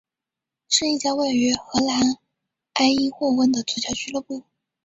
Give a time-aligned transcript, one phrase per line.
[0.67, 2.01] 是一家位于荷兰
[2.73, 4.41] 埃因霍温的足球俱乐部。